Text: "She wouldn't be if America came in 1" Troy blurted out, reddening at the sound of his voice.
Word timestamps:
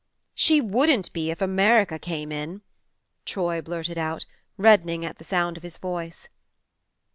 "She 0.33 0.61
wouldn't 0.61 1.13
be 1.13 1.29
if 1.29 1.41
America 1.41 1.99
came 1.99 2.31
in 2.31 2.49
1" 2.49 2.61
Troy 3.27 3.61
blurted 3.61 3.99
out, 3.99 4.25
reddening 4.57 5.05
at 5.05 5.19
the 5.19 5.23
sound 5.23 5.57
of 5.57 5.61
his 5.63 5.77
voice. 5.77 6.27